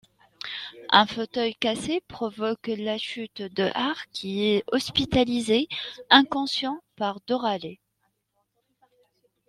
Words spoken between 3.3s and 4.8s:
de Hart qui est